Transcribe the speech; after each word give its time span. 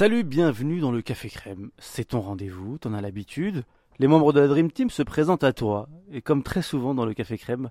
Salut, 0.00 0.24
bienvenue 0.24 0.80
dans 0.80 0.92
le 0.92 1.02
Café 1.02 1.28
Crème. 1.28 1.72
C'est 1.76 2.06
ton 2.06 2.22
rendez-vous, 2.22 2.78
t'en 2.78 2.94
as 2.94 3.02
l'habitude. 3.02 3.64
Les 3.98 4.06
membres 4.06 4.32
de 4.32 4.40
la 4.40 4.48
Dream 4.48 4.72
Team 4.72 4.88
se 4.88 5.02
présentent 5.02 5.44
à 5.44 5.52
toi. 5.52 5.90
Et 6.10 6.22
comme 6.22 6.42
très 6.42 6.62
souvent 6.62 6.94
dans 6.94 7.04
le 7.04 7.12
Café 7.12 7.36
Crème, 7.36 7.68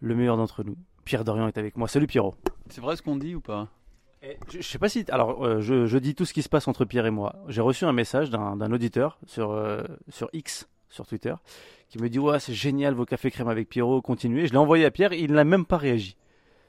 le 0.00 0.14
meilleur 0.14 0.38
d'entre 0.38 0.64
nous, 0.64 0.76
Pierre 1.04 1.24
Dorian 1.24 1.46
est 1.46 1.58
avec 1.58 1.76
moi. 1.76 1.86
Salut 1.86 2.06
Pierrot. 2.06 2.34
C'est 2.70 2.80
vrai 2.80 2.96
ce 2.96 3.02
qu'on 3.02 3.16
dit 3.16 3.34
ou 3.34 3.42
pas? 3.42 3.68
Je, 4.48 4.62
je 4.62 4.66
sais 4.66 4.78
pas 4.78 4.88
si. 4.88 5.04
Alors, 5.10 5.44
euh, 5.44 5.60
je, 5.60 5.84
je 5.84 5.98
dis 5.98 6.14
tout 6.14 6.24
ce 6.24 6.32
qui 6.32 6.40
se 6.40 6.48
passe 6.48 6.68
entre 6.68 6.86
Pierre 6.86 7.04
et 7.04 7.10
moi. 7.10 7.36
J'ai 7.48 7.60
reçu 7.60 7.84
un 7.84 7.92
message 7.92 8.30
d'un 8.30 8.72
auditeur 8.72 9.18
sur, 9.26 9.50
euh, 9.50 9.82
sur 10.08 10.30
X, 10.32 10.70
sur 10.88 11.06
Twitter, 11.06 11.34
qui 11.90 11.98
me 11.98 12.08
dit 12.08 12.18
Ouais, 12.18 12.40
c'est 12.40 12.54
génial 12.54 12.94
vos 12.94 13.04
cafés 13.04 13.30
crème 13.30 13.48
avec 13.48 13.68
Pierrot, 13.68 14.00
continuez. 14.00 14.46
Je 14.46 14.52
l'ai 14.52 14.58
envoyé 14.58 14.86
à 14.86 14.90
Pierre, 14.90 15.12
il 15.12 15.32
n'a 15.32 15.44
même 15.44 15.66
pas 15.66 15.76
réagi. 15.76 16.16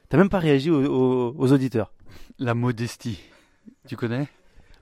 T'as 0.09 0.17
même 0.17 0.27
pas 0.27 0.39
réagi 0.39 0.69
aux, 0.69 0.83
aux- 0.83 1.35
aux 1.37 1.53
auditeurs 1.53 1.93
La 2.37 2.53
modestie. 2.53 3.21
Tu 3.87 3.95
connais? 3.95 4.27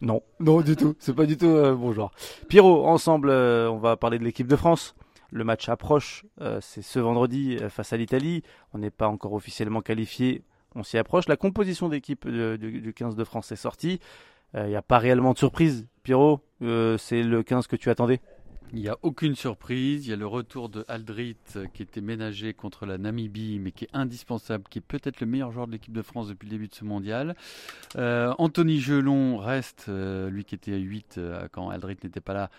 Non, 0.02 0.22
non 0.40 0.62
du 0.62 0.76
tout. 0.76 0.96
C'est 1.00 1.16
pas 1.16 1.26
du 1.26 1.38
tout 1.38 1.48
euh, 1.48 1.74
bon. 1.74 2.10
Pierrot, 2.48 2.86
ensemble, 2.86 3.30
euh, 3.30 3.70
on 3.70 3.78
va 3.78 3.98
parler 3.98 4.20
de 4.20 4.24
l'équipe 4.24 4.48
de 4.48 4.56
France. 4.56 4.96
Le 5.32 5.44
match 5.44 5.68
approche, 5.70 6.26
euh, 6.42 6.60
c'est 6.62 6.82
ce 6.82 7.00
vendredi 7.00 7.58
euh, 7.62 7.70
face 7.70 7.94
à 7.94 7.98
l'Italie. 7.98 8.44
On 8.74 8.78
n'est 8.78 8.92
pas 8.92 9.08
encore 9.08 9.34
officiellement 9.34 9.82
qualifié, 9.82 10.44
on 10.76 10.84
s'y 10.84 10.98
approche. 10.98 11.28
La 11.28 11.36
composition 11.36 11.90
d'équipe 11.90 12.28
du, 12.28 12.82
du 12.82 12.94
15 12.94 13.16
de 13.16 13.24
France 13.24 13.52
est 13.52 13.58
sortie. 13.58 14.00
Il 14.54 14.64
n'y 14.64 14.78
a 14.78 14.82
pas 14.82 14.98
réellement 14.98 15.34
de 15.34 15.38
surprise. 15.38 15.86
Pierrot, 16.04 16.40
c'est 16.62 17.22
le 17.22 17.44
15 17.44 17.68
que 17.68 17.76
tu 17.76 17.90
attendais? 17.90 18.22
Il 18.74 18.82
n'y 18.82 18.90
a 18.90 18.98
aucune 19.02 19.36
surprise. 19.36 20.06
Il 20.06 20.10
y 20.10 20.14
a 20.14 20.18
le 20.18 20.28
retour 20.28 20.68
de 20.68 20.84
Aldrit 20.90 21.38
euh, 21.56 21.68
qui 21.74 21.84
était 21.84 22.02
ménagé 22.02 22.54
contre 22.54 22.86
la 22.86 22.98
Namibie, 22.98 23.60
mais 23.60 23.72
qui 23.72 23.86
est 23.86 23.90
indispensable, 23.94 24.66
qui 24.70 24.80
est 24.80 24.82
peut-être 24.82 25.22
le 25.22 25.28
meilleur 25.28 25.52
joueur 25.52 25.68
de 25.68 25.72
l'équipe 25.72 25.94
de 25.94 26.02
France 26.02 26.28
depuis 26.28 26.48
le 26.48 26.52
début 26.52 26.68
de 26.68 26.76
ce 26.76 26.84
mondial. 26.84 27.36
Euh, 27.96 28.34
Anthony 28.38 28.80
Gelon 28.80 29.38
reste, 29.38 29.86
euh, 29.88 30.30
lui 30.30 30.44
qui 30.44 30.56
était 30.56 30.74
à 30.74 30.78
8 30.78 31.16
euh, 31.18 31.48
quand 31.52 31.70
Aldrit 31.70 31.98
n'était 32.04 32.20
pas 32.20 32.34
là. 32.34 32.52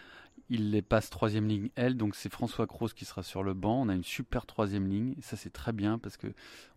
Il 0.48 0.70
les 0.70 0.80
passe 0.80 1.10
troisième 1.10 1.46
ligne 1.46 1.68
L, 1.76 1.98
donc 1.98 2.16
c'est 2.16 2.32
François 2.32 2.66
Kroos 2.66 2.88
qui 2.88 3.04
sera 3.04 3.22
sur 3.22 3.42
le 3.42 3.52
banc. 3.52 3.82
On 3.82 3.90
a 3.90 3.94
une 3.94 4.04
super 4.04 4.46
troisième 4.46 4.88
ligne, 4.88 5.14
ça 5.20 5.36
c'est 5.36 5.52
très 5.52 5.74
bien 5.74 5.98
parce 5.98 6.16
que 6.16 6.28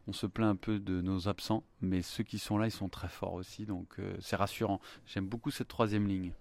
on 0.08 0.14
se 0.14 0.26
plaint 0.26 0.50
un 0.50 0.58
peu 0.58 0.78
de 0.78 1.00
nos 1.00 1.30
absents, 1.30 1.64
mais 1.80 2.02
ceux 2.02 2.26
qui 2.26 2.38
sont 2.38 2.58
là, 2.58 2.68
ils 2.68 2.72
sont 2.72 2.90
très 2.90 3.08
forts 3.08 3.36
aussi, 3.36 3.66
donc 3.66 3.96
c'est 4.20 4.36
rassurant. 4.36 4.82
J'aime 5.06 5.26
beaucoup 5.26 5.52
cette 5.52 5.70
troisième 5.70 6.06
ligne. 6.06 6.34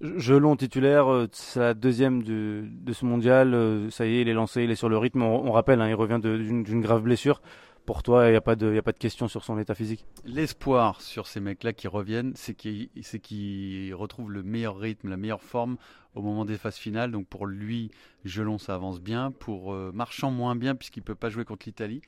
Gelon 0.00 0.56
titulaire, 0.56 1.12
euh, 1.12 1.28
c'est 1.32 1.60
la 1.60 1.74
deuxième 1.74 2.22
de 2.22 2.92
ce 2.92 3.04
mondial. 3.04 3.54
euh, 3.54 3.90
ça 3.90 4.06
y 4.06 4.16
est, 4.16 4.22
il 4.22 4.28
est 4.28 4.34
lancé, 4.34 4.64
il 4.64 4.70
est 4.70 4.76
sur 4.76 4.88
le 4.88 4.98
rythme. 4.98 5.22
On, 5.22 5.52
rappelle, 5.52 5.80
hein, 5.80 5.88
il 5.88 5.94
revient 5.94 6.18
d'une 6.20 6.80
grave 6.80 7.02
blessure. 7.02 7.40
Pour 7.86 8.04
toi, 8.04 8.28
il 8.28 8.30
n'y 8.30 8.36
a, 8.36 8.40
pas 8.40 8.54
de- 8.54 8.80
question 8.92 9.26
sur 9.26 9.44
son 9.44 9.58
état 9.58 9.74
physique? 9.74 10.04
L'espoir 10.24 11.00
sur 11.00 11.26
ces 11.26 11.40
mecs-là 11.40 11.72
qui 11.72 11.88
reviennent, 11.88 12.32
c'est 12.36 12.54
qu'ils 12.54 13.94
retrouvent 13.94 14.30
le 14.30 14.42
meilleur 14.44 14.78
rythme, 14.78 15.08
la 15.08 15.16
meilleure 15.16 15.42
forme 15.42 15.76
au 16.14 16.22
moment 16.22 16.44
des 16.44 16.58
phases 16.58 16.76
finales. 16.76 17.10
Donc 17.10 17.26
pour 17.26 17.46
lui, 17.46 17.90
Gelon, 18.24 18.58
ça 18.58 18.74
avance 18.74 19.00
bien. 19.00 19.32
Pour 19.32 19.74
euh, 19.74 19.90
Marchand, 19.92 20.30
moins 20.30 20.54
bien 20.54 20.76
puisqu'il 20.76 21.02
peut 21.02 21.16
pas 21.16 21.28
jouer 21.28 21.44
contre 21.44 21.66
l'Italie. 21.66 22.02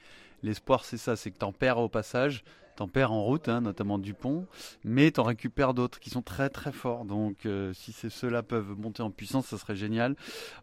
L'espoir, 0.44 0.84
c'est 0.84 0.96
ça, 0.98 1.16
c'est 1.16 1.30
que 1.32 1.38
t'en 1.38 1.52
perds 1.52 1.78
au 1.78 1.88
passage, 1.88 2.44
t'en 2.76 2.88
perds 2.88 3.12
en 3.12 3.22
route, 3.22 3.48
hein, 3.48 3.60
notamment 3.60 3.98
Dupont, 3.98 4.46
mais 4.84 5.10
t'en 5.10 5.22
récupères 5.22 5.74
d'autres 5.74 6.00
qui 6.00 6.10
sont 6.10 6.22
très 6.22 6.48
très 6.50 6.72
forts. 6.72 7.04
Donc 7.04 7.46
euh, 7.46 7.72
si 7.72 7.92
ceux-là 7.92 8.42
peuvent 8.42 8.74
monter 8.78 9.02
en 9.02 9.10
puissance, 9.10 9.46
ça 9.46 9.58
serait 9.58 9.76
génial. 9.76 10.16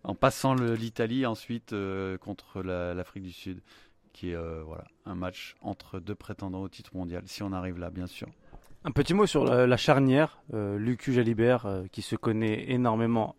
En 0.04 0.16
passant 0.16 0.54
l'Italie 0.54 1.26
ensuite 1.26 1.74
euh, 1.74 2.18
contre 2.18 2.62
la- 2.62 2.94
l'Afrique 2.94 3.24
du 3.24 3.32
Sud 3.32 3.62
qui 4.14 4.32
est 4.32 4.36
euh, 4.36 4.62
voilà, 4.66 4.84
un 5.06 5.16
match 5.16 5.56
entre 5.62 6.00
deux 6.00 6.16
prétendants 6.16 6.62
au 6.62 6.70
titre 6.70 6.92
mondial, 6.96 7.24
si 7.28 7.44
on 7.44 7.54
arrive 7.54 7.80
là, 7.80 7.90
bien 7.90 8.08
sûr. 8.08 8.28
Un 8.84 8.92
petit 8.92 9.14
mot 9.14 9.26
sur 9.26 9.46
la, 9.46 9.68
la 9.68 9.78
charnière, 9.78 10.42
Lucu 10.52 11.14
Jalibert, 11.14 11.84
qui 11.92 12.02
se 12.02 12.16
connaît 12.16 12.72
énormément 12.72 13.36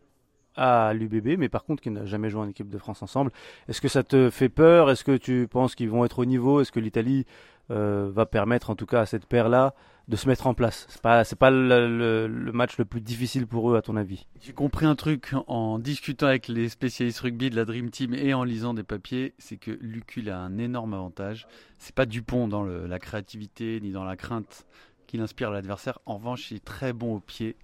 à 0.57 0.93
l'UBB, 0.95 1.39
mais 1.39 1.49
par 1.49 1.65
contre 1.65 1.83
qui 1.83 1.91
n'a 1.91 2.05
jamais 2.05 2.31
joué 2.31 2.41
en 2.41 2.49
équipe 2.49 2.69
de 2.69 2.79
France 2.79 3.03
ensemble. 3.03 3.31
Est-ce 3.69 3.81
que 3.81 3.89
ça 3.89 4.03
te 4.03 4.31
fait 4.31 4.49
peur? 4.49 4.91
Est-ce 4.91 5.05
que 5.05 5.17
tu 5.17 5.49
penses 5.51 5.75
qu'ils 5.75 5.91
vont 5.91 6.05
être 6.05 6.19
au 6.19 6.25
niveau? 6.25 6.61
Est-ce 6.61 6.73
que 6.73 6.81
l'Italie 6.81 7.25
euh, 7.71 8.11
va 8.13 8.27
permettre, 8.27 8.71
en 8.71 8.75
tout 8.75 8.87
cas 8.87 9.01
à 9.01 9.07
cette 9.07 9.27
paire-là, 9.27 9.75
de 10.09 10.17
se 10.17 10.29
mettre 10.29 10.47
en 10.47 10.55
place? 10.55 10.87
C'est 10.89 11.01
pas, 11.01 11.25
pas 11.25 11.51
le, 11.51 12.29
match 12.53 12.77
le 12.79 12.85
plus 12.85 13.01
difficile 13.01 13.47
pour 13.47 13.71
eux, 13.71 13.77
à 13.77 13.83
ton 13.83 13.97
avis? 13.97 14.27
J'ai 14.41 14.53
compris 14.53 14.87
un 14.87 14.95
truc 14.95 15.35
en 15.47 15.79
discutant 15.79 16.27
avec 16.27 16.49
les 16.49 16.69
spécialistes 16.69 17.21
rugby 17.21 17.51
de 17.51 17.57
la 17.57 17.65
Dream 17.65 17.91
Team 17.91 18.15
et 18.15 18.35
en 18.35 18.45
lisant 18.45 18.75
des 18.75 18.83
papiers, 18.83 19.35
c'est 19.39 19.57
que 19.57 19.71
Lucul 19.81 20.29
a 20.29 20.39
un 20.39 20.59
énorme 20.59 20.95
avantage. 20.95 21.47
C'est 21.79 21.95
pas 21.95 22.07
Dupont 22.07 22.49
dans 22.49 22.65
la 22.65 22.99
créativité 22.99 23.81
ni 23.81 23.91
dans 23.91 24.05
la 24.05 24.17
crainte 24.17 24.67
qu'il 25.07 25.21
inspire 25.21 25.51
l'adversaire. 25.51 25.99
En 26.07 26.17
revanche, 26.17 26.51
il 26.51 26.59
est 26.59 26.65
très 26.65 26.93
bon 26.93 27.17
au 27.17 27.21
pied. 27.21 27.57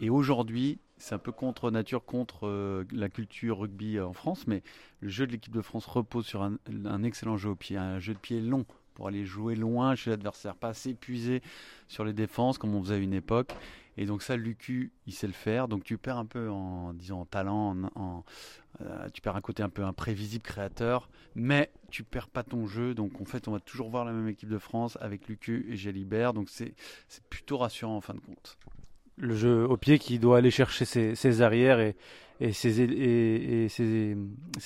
Et 0.00 0.10
aujourd'hui, 0.10 0.78
c'est 0.98 1.14
un 1.14 1.18
peu 1.18 1.32
contre 1.32 1.70
nature, 1.70 2.04
contre 2.04 2.46
euh, 2.46 2.84
la 2.92 3.08
culture 3.08 3.58
rugby 3.58 4.00
en 4.00 4.12
France, 4.12 4.46
mais 4.46 4.62
le 5.00 5.08
jeu 5.08 5.26
de 5.26 5.32
l'équipe 5.32 5.52
de 5.52 5.62
France 5.62 5.86
repose 5.86 6.26
sur 6.26 6.42
un, 6.42 7.02
excellent 7.02 7.36
jeu 7.36 7.50
au 7.50 7.54
pied, 7.56 7.76
un 7.76 7.98
jeu 8.00 8.14
de 8.14 8.18
pied 8.18 8.40
long 8.40 8.64
pour 8.94 9.06
aller 9.08 9.24
jouer 9.24 9.54
loin 9.54 9.94
chez 9.94 10.10
l'adversaire, 10.10 10.56
pas 10.56 10.74
s'épuiser 10.74 11.40
sur 11.86 12.04
les 12.04 12.12
défenses 12.12 12.58
comme 12.58 12.74
on 12.74 12.82
faisait 12.82 12.96
à 12.96 12.98
une 12.98 13.14
époque. 13.14 13.54
Et 13.96 14.06
donc 14.06 14.22
ça, 14.22 14.36
Lucu, 14.36 14.92
il 15.06 15.12
sait 15.12 15.26
le 15.26 15.32
faire. 15.32 15.68
Donc 15.68 15.84
tu 15.84 15.98
perds 15.98 16.18
un 16.18 16.26
peu 16.26 16.50
en, 16.50 16.94
disons, 16.94 17.20
en 17.20 17.24
talent, 17.24 17.76
en, 17.94 18.00
en- 18.00 18.24
euh, 18.80 19.08
tu 19.12 19.20
perds 19.20 19.36
un 19.36 19.40
côté 19.40 19.62
un 19.62 19.68
peu 19.68 19.84
imprévisible, 19.84 20.42
créateur, 20.44 21.08
mais 21.34 21.70
tu 21.90 22.04
perds 22.04 22.28
pas 22.28 22.44
ton 22.44 22.66
jeu. 22.66 22.94
Donc 22.94 23.20
en 23.20 23.24
fait, 23.24 23.48
on 23.48 23.52
va 23.52 23.60
toujours 23.60 23.88
voir 23.90 24.04
la 24.04 24.12
même 24.12 24.28
équipe 24.28 24.48
de 24.48 24.58
France 24.58 24.98
avec 25.00 25.28
Lucu 25.28 25.66
et 25.68 25.76
Jalibert. 25.76 26.32
Donc 26.32 26.48
c'est 26.48 26.74
plutôt 27.28 27.58
rassurant 27.58 27.96
en 27.96 28.00
fin 28.00 28.14
de 28.14 28.20
compte. 28.20 28.58
Le 29.18 29.34
jeu 29.34 29.66
au 29.68 29.76
pied 29.76 29.98
qui 29.98 30.18
doit 30.18 30.38
aller 30.38 30.50
chercher 30.50 30.84
ses, 30.84 31.42
arrières 31.42 31.80
et, 31.80 31.96
et 32.40 32.52
ses, 32.52 32.80
et, 32.80 33.68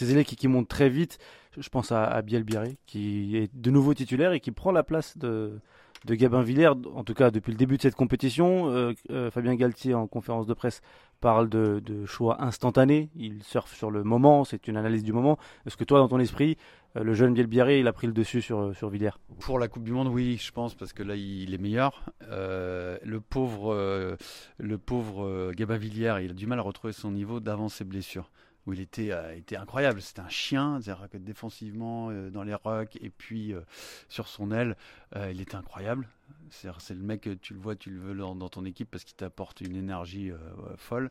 ailés 0.00 0.24
qui, 0.24 0.48
montent 0.48 0.68
très 0.68 0.88
vite. 0.88 1.18
Je 1.58 1.68
pense 1.68 1.92
à, 1.92 2.04
à 2.04 2.22
Biel 2.22 2.44
qui 2.86 3.36
est 3.36 3.50
de 3.54 3.70
nouveau 3.70 3.94
titulaire 3.94 4.32
et 4.32 4.40
qui 4.40 4.52
prend 4.52 4.72
la 4.72 4.82
place 4.82 5.18
de, 5.18 5.60
de 6.04 6.14
Gabin 6.14 6.42
Villers, 6.42 6.72
en 6.94 7.04
tout 7.04 7.14
cas 7.14 7.30
depuis 7.30 7.52
le 7.52 7.58
début 7.58 7.76
de 7.76 7.82
cette 7.82 7.94
compétition. 7.94 8.70
Euh, 8.70 8.92
euh, 9.10 9.30
Fabien 9.30 9.54
Galtier, 9.54 9.94
en 9.94 10.06
conférence 10.06 10.46
de 10.46 10.54
presse, 10.54 10.80
parle 11.20 11.48
de, 11.48 11.80
de 11.84 12.04
choix 12.06 12.42
instantanés. 12.42 13.10
Il 13.14 13.42
surfe 13.42 13.74
sur 13.74 13.90
le 13.90 14.02
moment, 14.02 14.44
c'est 14.44 14.66
une 14.69 14.76
analyse 14.76 15.04
du 15.04 15.12
moment. 15.12 15.38
Est-ce 15.66 15.76
que 15.76 15.84
toi, 15.84 15.98
dans 15.98 16.08
ton 16.08 16.19
esprit, 16.19 16.56
le 16.94 17.14
jeune 17.14 17.32
Biel 17.32 17.47
Biarré, 17.47 17.80
il 17.80 17.86
a 17.88 17.92
pris 17.92 18.06
le 18.06 18.12
dessus 18.12 18.42
sur, 18.42 18.76
sur 18.76 18.91
Villers 18.91 19.19
Pour 19.41 19.58
la 19.58 19.69
Coupe 19.69 19.84
du 19.84 19.92
Monde, 19.92 20.08
oui, 20.08 20.36
je 20.36 20.53
pense, 20.53 20.75
parce 20.75 20.92
que 20.92 21.03
là, 21.03 21.16
il 21.16 21.54
est 21.54 21.58
meilleur. 21.58 22.04
Euh, 22.28 22.98
le 23.03 23.20
pauvre, 23.20 23.72
euh, 23.72 24.16
le 24.58 24.78
pauvre 24.78 25.25
euh, 25.25 25.52
Villiers, 25.56 26.16
il 26.22 26.31
a 26.31 26.34
du 26.34 26.47
mal 26.47 26.58
à 26.58 26.62
retrouver 26.62 26.92
son 26.92 27.10
niveau 27.10 27.41
d'avant 27.41 27.69
ses 27.69 27.84
blessures. 27.84 28.31
Où 28.64 28.72
il 28.72 28.81
était, 28.81 29.10
euh, 29.10 29.34
était 29.36 29.56
incroyable. 29.56 30.00
C'était 30.00 30.20
un 30.20 30.28
chien, 30.28 30.81
c'est-à-dire 30.81 31.08
que 31.10 31.16
défensivement, 31.19 32.10
euh, 32.10 32.31
dans 32.31 32.44
les 32.44 32.54
rucks, 32.54 32.97
et 33.00 33.10
puis 33.10 33.52
euh, 33.52 33.60
sur 34.08 34.28
son 34.28 34.52
aile, 34.52 34.76
euh, 35.16 35.32
il 35.32 35.41
était 35.41 35.56
incroyable. 35.56 36.06
C'est 36.50 36.70
le 36.91 37.02
mec, 37.02 37.28
tu 37.41 37.54
le 37.54 37.60
vois, 37.60 37.75
tu 37.75 37.91
le 37.91 38.00
veux 38.00 38.14
dans, 38.14 38.36
dans 38.36 38.48
ton 38.48 38.64
équipe 38.64 38.91
parce 38.91 39.02
qu'il 39.02 39.16
t'apporte 39.16 39.62
une 39.62 39.75
énergie 39.75 40.31
euh, 40.31 40.36
folle. 40.76 41.08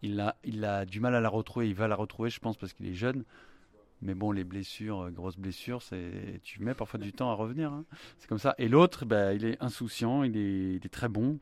Il 0.00 0.20
a, 0.20 0.36
il 0.44 0.64
a 0.64 0.86
du 0.86 1.00
mal 1.00 1.14
à 1.14 1.20
la 1.20 1.28
retrouver. 1.28 1.68
Il 1.68 1.74
va 1.74 1.88
la 1.88 1.96
retrouver, 1.96 2.30
je 2.30 2.40
pense, 2.40 2.56
parce 2.56 2.72
qu'il 2.72 2.86
est 2.86 2.94
jeune. 2.94 3.24
Mais 4.02 4.14
bon, 4.14 4.30
les 4.30 4.44
blessures, 4.44 5.04
euh, 5.06 5.10
grosses 5.10 5.38
blessures, 5.38 5.82
c'est 5.82 6.40
tu 6.42 6.62
mets 6.62 6.74
parfois 6.74 7.00
du 7.00 7.12
temps 7.12 7.30
à 7.30 7.34
revenir. 7.34 7.72
hein. 7.72 7.84
C'est 8.18 8.28
comme 8.28 8.38
ça. 8.38 8.54
Et 8.58 8.68
l'autre, 8.68 9.04
bah, 9.06 9.32
il 9.32 9.44
est 9.44 9.56
insouciant, 9.62 10.22
il 10.22 10.36
est, 10.36 10.74
il 10.74 10.80
est 10.84 10.92
très 10.92 11.08
bon. 11.08 11.38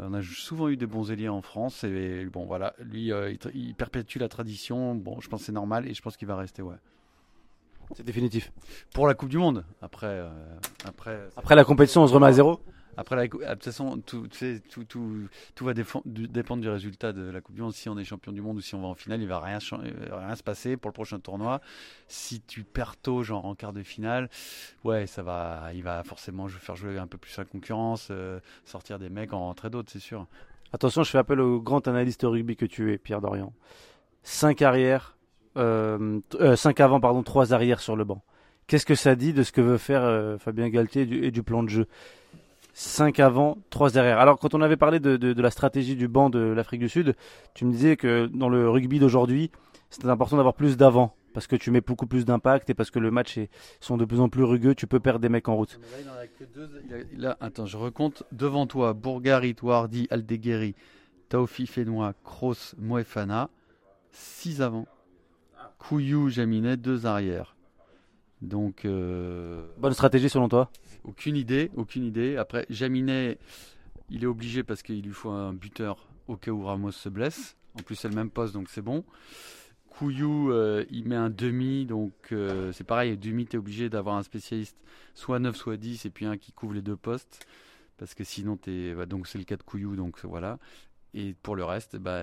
Euh, 0.00 0.06
On 0.08 0.14
a 0.14 0.22
souvent 0.22 0.68
eu 0.68 0.76
des 0.76 0.86
bons 0.86 1.10
ailiers 1.10 1.28
en 1.28 1.42
France. 1.42 1.84
Et 1.84 2.24
bon, 2.26 2.46
voilà, 2.46 2.74
lui, 2.78 3.12
euh, 3.12 3.34
il, 3.54 3.74
perpétue 3.74 4.18
la 4.18 4.28
tradition. 4.28 4.94
Bon, 4.94 5.20
je 5.20 5.28
pense 5.28 5.40
que 5.40 5.46
c'est 5.46 5.52
normal 5.52 5.88
et 5.88 5.94
je 5.94 6.02
pense 6.02 6.16
qu'il 6.16 6.28
va 6.28 6.36
rester, 6.36 6.62
ouais. 6.62 6.76
C'est 7.94 8.04
définitif. 8.04 8.52
Pour 8.92 9.06
la 9.06 9.14
Coupe 9.14 9.30
du 9.30 9.38
Monde. 9.38 9.64
Après, 9.80 10.06
euh, 10.06 10.28
après, 10.84 11.28
Après 11.36 11.54
la 11.54 11.64
compétition, 11.64 12.02
on 12.02 12.06
se 12.06 12.12
remet 12.12 12.26
à 12.26 12.32
zéro 12.32 12.60
après 12.98 13.14
la, 13.14 13.22
ah, 13.22 13.26
de 13.26 13.54
toute 13.54 13.62
façon, 13.62 14.02
tout, 14.04 14.28
va 15.60 15.72
dépendre 15.72 16.62
du 16.62 16.68
résultat 16.68 17.12
de 17.12 17.30
la 17.30 17.40
Coupe 17.40 17.54
du 17.54 17.62
Monde. 17.62 17.72
Si 17.72 17.88
on 17.88 17.96
est 17.96 18.02
champion 18.02 18.32
du 18.32 18.40
monde 18.40 18.56
ou 18.56 18.60
si 18.60 18.74
on 18.74 18.80
va 18.80 18.88
en 18.88 18.94
finale, 18.94 19.22
il 19.22 19.28
va 19.28 19.38
rien, 19.38 19.58
rien 20.10 20.34
se 20.34 20.42
passer 20.42 20.76
pour 20.76 20.88
le 20.88 20.94
prochain 20.94 21.20
tournoi. 21.20 21.60
Si 22.08 22.40
tu 22.40 22.64
perds 22.64 22.96
tôt, 22.96 23.22
genre 23.22 23.46
en 23.46 23.54
quart 23.54 23.72
de 23.72 23.84
finale, 23.84 24.28
ouais, 24.82 25.06
ça 25.06 25.22
va, 25.22 25.70
il 25.74 25.84
va 25.84 26.02
forcément 26.02 26.48
faire 26.48 26.74
jouer 26.74 26.98
un 26.98 27.06
peu 27.06 27.18
plus 27.18 27.36
la 27.36 27.44
concurrence, 27.44 28.08
euh, 28.10 28.40
sortir 28.64 28.98
des 28.98 29.10
mecs 29.10 29.32
en 29.32 29.38
rentrer 29.38 29.70
d'autres, 29.70 29.92
c'est 29.92 30.00
sûr. 30.00 30.26
Attention, 30.72 31.04
je 31.04 31.10
fais 31.10 31.18
appel 31.18 31.38
au 31.40 31.60
grand 31.60 31.86
analyste 31.86 32.22
rugby 32.24 32.56
que 32.56 32.66
tu 32.66 32.92
es, 32.92 32.98
Pierre 32.98 33.20
Dorian. 33.20 33.52
5 34.24 34.60
arrières, 34.60 35.16
5 35.54 36.80
avant, 36.80 36.98
pardon, 36.98 37.22
3 37.22 37.52
arrières 37.54 37.78
sur 37.78 37.94
le 37.94 38.02
banc. 38.02 38.24
Qu'est-ce 38.66 38.84
que 38.84 38.96
ça 38.96 39.14
dit 39.14 39.32
de 39.32 39.44
ce 39.44 39.52
que 39.52 39.60
veut 39.60 39.78
faire 39.78 40.02
euh, 40.02 40.36
Fabien 40.36 40.68
Galtier 40.68 41.02
et 41.02 41.30
du 41.30 41.44
plan 41.44 41.62
de 41.62 41.68
jeu? 41.68 41.86
5 42.80 43.18
avant, 43.18 43.58
3 43.70 43.90
derrière. 43.90 44.20
Alors, 44.20 44.38
quand 44.38 44.54
on 44.54 44.62
avait 44.62 44.76
parlé 44.76 45.00
de, 45.00 45.16
de- 45.16 45.32
de 45.32 45.42
la 45.42 45.50
stratégie 45.50 45.96
du 45.96 46.06
banc 46.06 46.30
de 46.30 46.38
l'Afrique 46.38 46.78
du 46.78 46.88
Sud, 46.88 47.16
tu 47.52 47.64
me 47.64 47.72
disais 47.72 47.96
que 47.96 48.26
dans 48.26 48.48
le 48.48 48.70
rugby 48.70 49.00
d'aujourd'hui, 49.00 49.50
c'était 49.90 50.06
important 50.08 50.36
d'avoir 50.36 50.54
plus 50.54 50.76
d'avant. 50.76 51.16
Parce 51.34 51.48
que 51.48 51.56
tu 51.56 51.72
mets 51.72 51.80
beaucoup 51.80 52.06
plus 52.06 52.24
d'impact 52.24 52.70
et 52.70 52.74
parce 52.74 52.92
que 52.92 53.00
le 53.00 53.10
match 53.10 53.36
est, 53.36 53.50
sont 53.80 53.96
de 53.96 54.04
plus 54.04 54.20
en 54.20 54.28
plus 54.28 54.44
rugueux, 54.44 54.76
tu 54.76 54.86
peux 54.86 55.00
perdre 55.00 55.18
des 55.18 55.28
mecs 55.28 55.48
en 55.48 55.56
route. 55.56 55.78
Là, 55.92 55.98
il 56.00 56.08
en 56.08 56.12
a 56.14 56.26
que 56.28 56.44
deux. 56.54 56.70
il 56.88 56.94
a- 56.94 56.98
il 57.14 57.26
a- 57.26 57.36
attends, 57.40 57.66
je 57.66 57.76
recompte. 57.76 58.22
Devant 58.30 58.68
toi, 58.68 58.92
Bourgari, 58.94 59.56
Touardi, 59.56 60.06
Aldeguerri, 60.10 60.76
Taofi 61.30 61.66
Fenois, 61.66 62.14
Kroos, 62.24 62.74
Moefana. 62.78 63.50
6 64.12 64.62
avant. 64.62 64.86
Couillou, 65.78 66.28
Jaminet, 66.28 66.76
2 66.76 67.06
arrière. 67.06 67.56
Donc. 68.42 68.84
euh, 68.84 69.66
Bonne 69.78 69.92
stratégie 69.94 70.28
selon 70.28 70.48
toi? 70.48 70.70
aucune 71.04 71.36
idée, 71.36 71.70
aucune 71.76 72.04
idée. 72.04 72.36
Après, 72.36 72.66
Jaminet, 72.70 73.38
il 74.10 74.22
est 74.24 74.26
obligé 74.26 74.62
parce 74.62 74.82
qu'il 74.82 75.02
lui 75.02 75.12
faut 75.12 75.30
un 75.30 75.52
buteur 75.54 76.08
au 76.28 76.36
cas 76.36 76.50
où 76.50 76.64
Ramos 76.64 76.92
se 76.92 77.08
blesse. 77.08 77.56
En 77.78 77.82
plus, 77.82 77.94
c'est 77.96 78.08
le 78.08 78.14
même 78.14 78.30
poste, 78.30 78.52
donc 78.54 78.68
c'est 78.68 78.82
bon. 78.82 79.04
Couillou, 79.90 80.52
euh, 80.52 80.84
il 80.90 81.08
met 81.08 81.16
un 81.16 81.30
demi, 81.30 81.86
donc 81.86 82.12
euh, 82.32 82.72
c'est 82.72 82.84
pareil. 82.84 83.16
Demi, 83.16 83.46
tu 83.46 83.56
es 83.56 83.58
obligé 83.58 83.88
d'avoir 83.88 84.16
un 84.16 84.22
spécialiste, 84.22 84.76
soit 85.14 85.38
9, 85.38 85.56
soit 85.56 85.76
10, 85.76 86.04
et 86.06 86.10
puis 86.10 86.26
un 86.26 86.36
qui 86.36 86.52
couvre 86.52 86.74
les 86.74 86.82
deux 86.82 86.96
postes. 86.96 87.46
Parce 87.96 88.14
que 88.14 88.22
sinon, 88.22 88.56
t'es, 88.56 88.94
bah, 88.94 89.06
donc 89.06 89.26
c'est 89.26 89.38
le 89.38 89.44
cas 89.44 89.56
de 89.56 89.62
Couillou, 89.62 89.96
donc 89.96 90.24
voilà. 90.24 90.58
Et 91.14 91.34
pour 91.42 91.56
le 91.56 91.64
reste, 91.64 91.96
bah, 91.96 92.22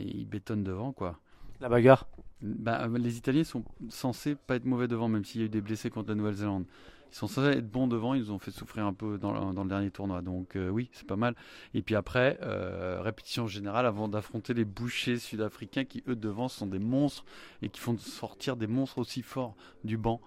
il 0.00 0.24
bétonne 0.26 0.62
devant, 0.62 0.92
quoi. 0.92 1.18
La 1.60 1.68
bagarre? 1.68 2.06
Bah, 2.42 2.88
les 2.88 3.16
Italiens 3.18 3.44
sont 3.44 3.64
censés 3.88 4.34
pas 4.34 4.56
être 4.56 4.64
mauvais 4.64 4.88
devant, 4.88 5.08
même 5.08 5.24
s'il 5.24 5.40
y 5.40 5.44
a 5.44 5.46
eu 5.46 5.50
des 5.50 5.60
blessés 5.60 5.90
contre 5.90 6.08
la 6.08 6.14
Nouvelle-Zélande. 6.16 6.64
Ils 7.10 7.14
sont 7.14 7.26
censés 7.28 7.48
être 7.58 7.70
bons 7.70 7.86
devant, 7.88 8.14
ils 8.14 8.20
nous 8.22 8.30
ont 8.30 8.38
fait 8.38 8.50
souffrir 8.50 8.86
un 8.86 8.94
peu 8.94 9.18
dans, 9.18 9.32
le- 9.32 9.54
dans 9.54 9.62
le 9.64 9.68
dernier 9.68 9.90
tournoi. 9.90 10.22
Donc 10.22 10.56
euh, 10.56 10.70
oui, 10.70 10.88
c'est 10.92 11.06
pas 11.06 11.16
mal. 11.16 11.34
Et 11.74 11.82
puis 11.82 11.94
après, 11.94 12.38
euh, 12.42 13.00
répétition 13.02 13.46
générale 13.46 13.84
avant 13.86 14.08
d'affronter 14.08 14.54
les 14.54 14.64
bouchers 14.64 15.18
sud-africains 15.18 15.84
qui, 15.84 16.02
eux, 16.08 16.16
devant, 16.16 16.48
sont 16.48 16.66
des 16.66 16.78
monstres 16.78 17.24
et 17.60 17.68
qui 17.68 17.80
font 17.80 17.96
sortir 17.98 18.56
des 18.56 18.66
monstres 18.66 18.98
aussi 18.98 19.20
forts 19.22 19.54
du 19.84 19.98
banc. 19.98 20.20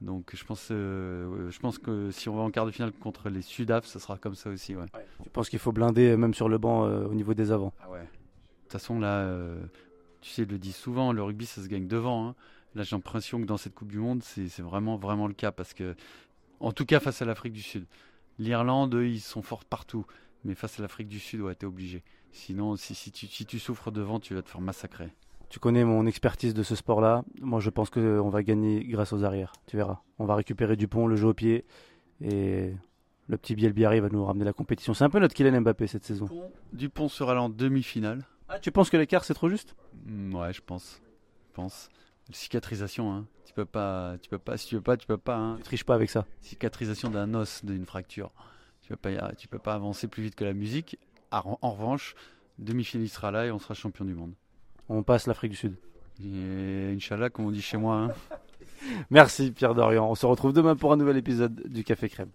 Donc 0.00 0.30
je 0.34 0.42
pense, 0.44 0.68
euh, 0.70 1.50
je 1.50 1.58
pense 1.58 1.76
que 1.78 2.10
si 2.10 2.30
on 2.30 2.34
va 2.36 2.40
en 2.42 2.50
quart 2.50 2.64
de 2.64 2.70
finale 2.70 2.92
contre 2.92 3.28
les 3.28 3.42
Sudaf, 3.42 3.84
ça 3.84 3.98
sera 4.00 4.16
comme 4.16 4.34
ça 4.34 4.48
aussi. 4.48 4.74
Ouais. 4.74 4.86
Tu 5.22 5.28
penses 5.28 5.50
qu'il 5.50 5.58
faut 5.58 5.72
blinder 5.72 6.08
euh, 6.12 6.16
même 6.16 6.32
sur 6.32 6.48
le 6.48 6.56
banc 6.56 6.86
euh, 6.86 7.04
au 7.04 7.12
niveau 7.12 7.34
des 7.34 7.52
avants 7.52 7.74
Ah 7.82 7.90
ouais. 7.90 8.00
De 8.00 8.04
toute 8.62 8.72
façon, 8.72 8.98
là, 8.98 9.18
euh, 9.18 9.60
tu 10.20 10.30
sais, 10.30 10.42
ils 10.42 10.48
le 10.48 10.58
disent 10.58 10.76
souvent, 10.76 11.12
le 11.12 11.22
rugby, 11.22 11.46
ça 11.46 11.62
se 11.62 11.68
gagne 11.68 11.86
devant. 11.86 12.28
hein. 12.28 12.34
Là, 12.74 12.82
j'ai 12.82 12.94
l'impression 12.94 13.40
que 13.40 13.46
dans 13.46 13.56
cette 13.56 13.74
Coupe 13.74 13.90
du 13.90 13.98
Monde, 13.98 14.22
c'est 14.22 14.60
vraiment, 14.60 14.96
vraiment 14.96 15.26
le 15.26 15.34
cas. 15.34 15.50
Parce 15.52 15.74
que, 15.74 15.94
en 16.60 16.72
tout 16.72 16.84
cas, 16.86 17.00
face 17.00 17.20
à 17.22 17.24
l'Afrique 17.24 17.52
du 17.52 17.62
Sud. 17.62 17.86
L'Irlande, 18.38 18.94
eux, 18.94 19.08
ils 19.08 19.20
sont 19.20 19.42
forts 19.42 19.64
partout. 19.64 20.06
Mais 20.44 20.54
face 20.54 20.78
à 20.78 20.82
l'Afrique 20.82 21.08
du 21.08 21.18
Sud, 21.18 21.40
ouais, 21.40 21.54
t'es 21.54 21.66
obligé. 21.66 22.02
Sinon, 22.32 22.76
si, 22.76 22.94
si, 22.94 23.10
tu, 23.10 23.26
si 23.26 23.44
tu 23.44 23.58
souffres 23.58 23.90
devant, 23.90 24.20
tu 24.20 24.34
vas 24.34 24.42
te 24.42 24.48
faire 24.48 24.60
massacrer. 24.60 25.08
Tu 25.48 25.58
connais 25.58 25.84
mon 25.84 26.06
expertise 26.06 26.54
de 26.54 26.62
ce 26.62 26.76
sport-là. 26.76 27.24
Moi, 27.40 27.58
je 27.58 27.70
pense 27.70 27.90
qu'on 27.90 28.28
va 28.28 28.42
gagner 28.44 28.84
grâce 28.84 29.12
aux 29.12 29.24
arrières. 29.24 29.52
Tu 29.66 29.76
verras. 29.76 29.98
On 30.20 30.24
va 30.24 30.36
récupérer 30.36 30.76
Dupont, 30.76 31.08
le 31.08 31.16
jeu 31.16 31.26
au 31.26 31.34
pied. 31.34 31.64
Et 32.20 32.72
le 33.26 33.36
petit 33.36 33.56
Bielbiari 33.56 33.98
va 33.98 34.08
nous 34.10 34.24
ramener 34.24 34.44
la 34.44 34.52
compétition. 34.52 34.94
C'est 34.94 35.02
un 35.04 35.10
peu 35.10 35.18
notre 35.18 35.34
Kylian 35.34 35.60
Mbappé 35.62 35.88
cette 35.88 36.04
saison. 36.04 36.28
Dupont 36.72 37.08
sera 37.08 37.34
là 37.34 37.42
en 37.42 37.48
demi-finale. 37.48 38.24
Ah, 38.52 38.58
tu 38.58 38.72
penses 38.72 38.90
que 38.90 38.96
l'écart, 38.96 39.24
c'est 39.24 39.34
trop 39.34 39.48
juste? 39.48 39.74
Mm, 40.06 40.34
ouais, 40.34 40.52
je 40.52 40.60
pense. 40.60 41.00
Je 41.48 41.54
pense. 41.54 41.88
Cicatrisation, 42.32 43.12
hein. 43.12 43.26
Tu 43.44 43.52
peux 43.54 43.64
pas, 43.64 44.16
tu 44.22 44.28
peux 44.28 44.38
pas, 44.38 44.56
si 44.56 44.66
tu 44.66 44.74
veux 44.76 44.80
pas, 44.80 44.96
tu 44.96 45.06
peux 45.06 45.16
pas, 45.18 45.36
hein. 45.36 45.56
Tu 45.58 45.62
triches 45.62 45.84
pas 45.84 45.94
avec 45.94 46.10
ça. 46.10 46.26
cicatrisation 46.40 47.10
d'un 47.10 47.32
os, 47.34 47.64
d'une 47.64 47.86
fracture. 47.86 48.30
Tu 48.82 48.88
peux 48.90 48.96
pas, 48.96 49.32
tu 49.36 49.48
peux 49.48 49.58
pas 49.58 49.74
avancer 49.74 50.08
plus 50.08 50.22
vite 50.22 50.34
que 50.34 50.44
la 50.44 50.52
musique. 50.52 50.98
En, 51.32 51.58
en 51.62 51.70
revanche, 51.72 52.14
demi-finaliste 52.58 53.14
sera 53.14 53.30
là 53.30 53.46
et 53.46 53.50
on 53.52 53.58
sera 53.58 53.74
champion 53.74 54.04
du 54.04 54.14
monde. 54.14 54.32
On 54.88 55.02
passe 55.02 55.26
l'Afrique 55.26 55.52
du 55.52 55.56
Sud. 55.56 55.76
Et 56.24 56.92
Inch'Allah, 56.94 57.30
comme 57.30 57.46
on 57.46 57.50
dit 57.50 57.62
chez 57.62 57.76
moi. 57.76 57.94
hein. 57.96 58.12
Merci 59.10 59.52
Pierre 59.52 59.74
Dorian. 59.74 60.08
On 60.10 60.14
se 60.14 60.26
retrouve 60.26 60.52
demain 60.52 60.74
pour 60.76 60.92
un 60.92 60.96
nouvel 60.96 61.16
épisode 61.16 61.68
du 61.68 61.84
Café 61.84 62.08
Crème. 62.08 62.30